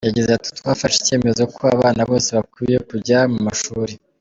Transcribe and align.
Yagize 0.07 0.29
ati 0.33 0.49
:”…Twafashe 0.57 0.97
icyemezo 0.99 1.41
ko 1.55 1.61
abana 1.75 2.01
bose 2.09 2.29
bakwiye 2.37 2.77
kujya 2.89 3.19
mu 3.31 3.39
mashuri. 3.47 3.93